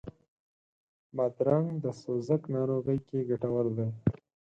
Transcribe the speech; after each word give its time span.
بادرنګ 1.15 1.67
د 1.83 1.85
سوزاک 2.01 2.43
ناروغي 2.55 2.97
کې 3.07 3.27
ګټور 3.29 3.65
دی. 3.77 3.87